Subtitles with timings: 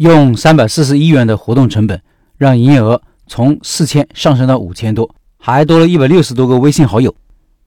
[0.00, 2.00] 用三百四十一元的活动成本，
[2.38, 7.14] 让营业额从四千上升到五千多，还多了一百六十多个微信好友。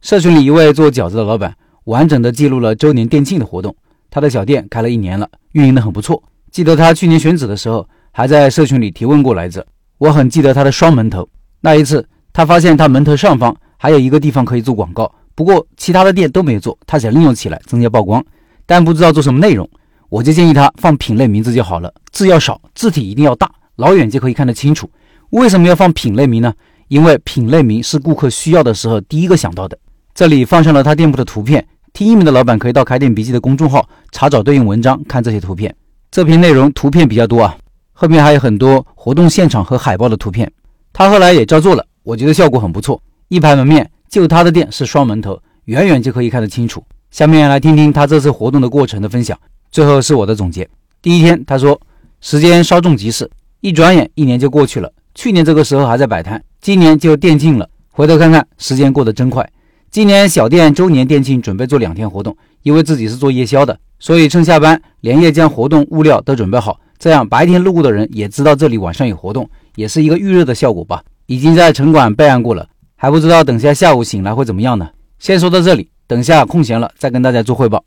[0.00, 3.76] 社群里一位做饺子的老板，完整的记录了周年店庆的活动。
[4.10, 6.22] 他的小店开了一年了，运营的很不错。
[6.50, 9.66] 记得他去年选址的时候，还在社群里提问过来着。
[9.98, 11.28] 我很记得他的双门头。
[11.60, 18.24] 那一次，他发现他门头上方还有一个地方可以做广告，不过其他的店都没做，他想利用起来增加曝光，
[18.64, 19.68] 但不知道做什么内容。
[20.14, 24.88] 我就建议他放品类名字就好了，字要少，字体一定要大，老远就可以看得清楚。
[25.30, 26.54] 为什么要放品类名呢？
[26.86, 29.76] 因为品类名是顾客需要的时候第一个想到的。
[30.14, 31.66] 这里放上了他店铺的图片。
[31.92, 35.74] 听音频的老板可以到开店笔记的公众号查找对应文章，看这些图片。
[36.12, 37.56] 这篇内容图片比较多啊，
[37.92, 40.48] 后面还有很多活动现场和海报的图片。
[40.92, 43.02] 他后来也照做了，我觉得效果很不错。
[43.26, 46.84] 一排门面，就他的店是双门头，远远就可以看得清楚。
[47.10, 49.36] 下面来听听他这次活动的过程的分享，
[49.74, 50.68] 最后是我的总结。
[51.02, 51.80] 第一天，他说
[52.20, 53.28] 时间稍纵即逝，
[53.60, 54.88] 一转眼一年就过去了。
[55.16, 57.68] 去年这个时候还在摆摊，今年就店庆了。
[57.90, 59.44] 回头看看，时间过得真快。
[59.90, 71.02] 今年小店周年店庆准备做两天活动，因为自己是做夜宵的，所以趁下班连夜将活动物料都准备好，这样白天路过的人也知道这里晚上有活动，也是一个预热的效果吧。
[71.26, 72.64] 已经在城管备案过了，
[72.94, 74.88] 还不知道等下下午醒来会怎么样呢。
[75.18, 77.84] 先说到这里，等下空闲了再跟大家做汇报。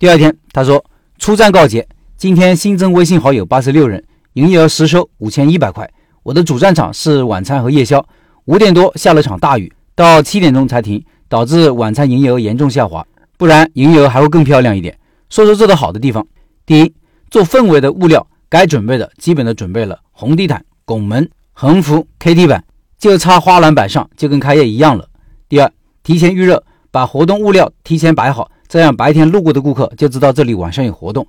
[0.00, 0.84] 第二天，他说
[1.18, 4.02] 出站告捷，今天新增微信好友八十六人，
[4.34, 5.88] 营业额实收五千一百块。
[6.22, 8.04] 我的主战场是晚餐和夜宵，
[8.44, 11.04] 五点多下了场大雨，到七点钟才停。
[11.30, 14.98] 导致晚餐营业额严重下滑，不然营业额还会更漂亮一点。
[15.28, 16.26] 说说做得好的地方：
[16.64, 16.94] 第一，
[17.30, 22.64] 做氛围的物料该准备的基本的准备了，红地毯、拱门、横幅、K T 板，
[22.98, 25.06] 就差花篮摆上，就跟开业一样了。
[25.50, 25.70] 第二，
[26.02, 31.26] 提前预热，把活动物料提前摆好，这样白天路过的顾客就知道这里晚上有活动。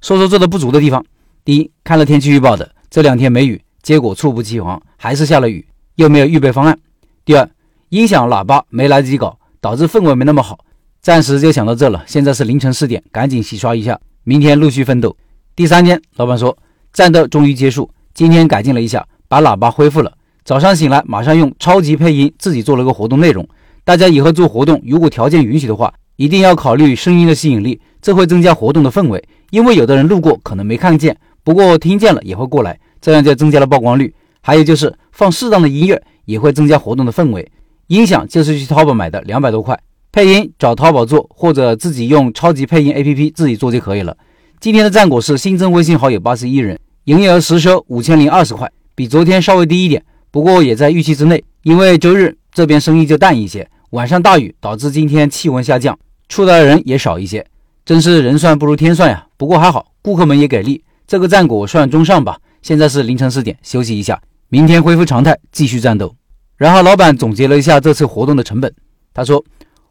[0.00, 1.04] 说说做的不足的地方：
[1.44, 6.78] 第一，看了天气预报的，这两天没雨，结果猝不及防还是下了雨，又没有预备方案。
[7.24, 7.48] 第二，
[7.90, 9.38] 音响喇叭没来得及搞。
[9.62, 10.58] 导致氛围没那么好，
[11.02, 12.02] 暂时就想到这了。
[12.06, 15.14] 现在是凌晨四点，赶紧洗刷一下，明天陆续奋斗。
[15.54, 16.56] 第三天，老板说
[16.94, 20.10] 战斗终于结束，今天改进了一下，把喇叭恢复了。
[20.44, 23.46] 早上醒来，马上用超级配音自己做了个活动内容。
[23.84, 29.24] 大家以后做活动，如果条件允许的话，一定要考虑声音的吸引力，这会增加活动的氛围。
[29.48, 34.14] 因为有的人路过可能没看见，不过听见了也会过来，这样就增加了曝光率。
[34.42, 37.50] 还有就是放适当的音乐，也会增加活动的氛围。
[37.86, 39.80] 音响就是去淘宝买的，两百多块。
[40.12, 44.14] 配音找淘宝做，或者自己用超级配音 APP 自己做就可以了。
[44.60, 51.42] 今天的战果是新增微信好友八十一人，营业额实收五千零二十块，比昨天稍微低一点，不过也在预期之内。
[51.62, 55.98] 因为周日这边生意就淡一些，晚上大雨导致今天气温下降，
[56.30, 57.44] 出来的人也少一些。
[57.84, 59.26] 真是人算不如天算呀！
[59.36, 62.38] 不过还好，顾客们也给力，这个战果算中上吧。
[62.62, 66.14] 现在是凌晨四点，休息一下，明天恢复常态，继续战斗。
[66.56, 68.72] 然后老板总结了一下这次活动的成本，
[69.12, 69.42] 他说，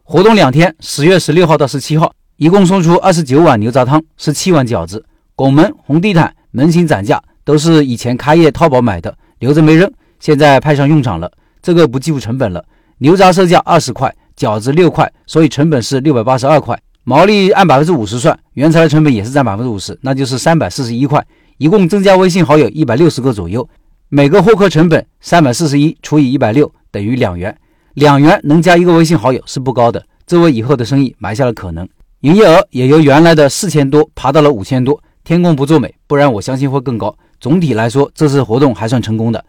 [0.03, 5.03] 活动两天，十月十六号到十七号，一共送出二十九碗牛杂汤，十七碗饺子，
[5.35, 11.29] 拱门、红地毯、门型展架都是以前开业淘宝买的，留着没扔，现在派上用场了。
[11.61, 12.63] 这个不计入成本了，
[12.99, 21.21] 牛杂售价二十块，饺子六块，所以成本是六百八十二块，毛利按百分之五十算，原材料成本也是占百分之五十，那就是三百四十一块，
[21.57, 23.67] 一共增加微信好友一百六十个左右。
[24.07, 27.53] 每个获客成本三百四十一除以一百六等于两元，
[27.95, 31.85] 两元能加一个微信好友是不高的，这为以后的生意埋下了可能。
[32.21, 37.13] 营业额也由原来的四千多爬到了五千多，天公不作美，不然我相信会更高。
[37.41, 39.43] 总体来说，这次活动还算成功的。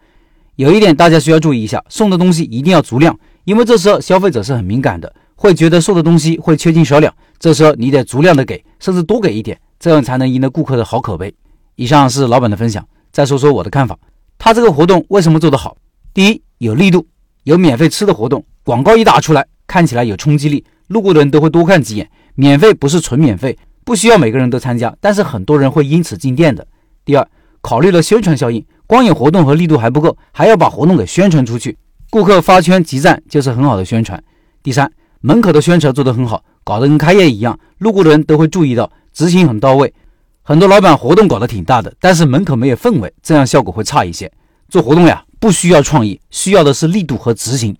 [0.57, 7.13] 有一点大家需要注意一下，送的东西一定要足量，因为这时候消费者是很敏感的，会觉得送的东西会缺斤少两。
[7.39, 11.33] 这时候你得足量的给，甚至多给一点，这样才能赢得顾客的好口碑。
[11.75, 13.97] 以上是老板的分享，再说说我的看法。
[14.37, 15.75] 他这个活动为什么做得好？
[16.13, 17.07] 第一，有力度，
[17.43, 22.09] 有免费吃的活动，广告一打出来，看起来有冲击力，路过的人都会多看几眼。
[22.35, 26.65] 免费不是纯免费，不需要每个人都参加，但是很多人会因此进店的。
[27.03, 27.27] 第二，
[27.61, 31.77] 考虑了宣传效应，光有活动和力度还不够，还要把活动给宣传出去，
[32.11, 34.21] 顾客发圈集赞就是很好的宣传。
[34.61, 34.91] 第三，
[35.21, 39.93] 门口的宣传做得很好，搞得跟开业一样，路过的人都会注意到，执行很到位。
[40.41, 44.29] 很多老板活动搞得挺大的，但是门口没有氛围，这样效果会差一些。
[44.67, 47.73] 做活动呀，不需要创意，需要的是力度和执行。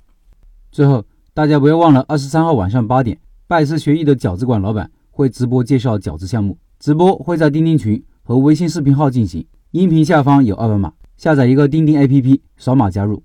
[0.72, 1.04] 最后，
[1.34, 3.18] 大家不要忘了，二十三号晚上八点，
[3.48, 13.22] 拜师学艺的饺子馆老板会直播介绍饺子项目，直播会在钉钉群和微信视频号进行，音频下方有二维码，下载一个钉钉 APP，扫码加入。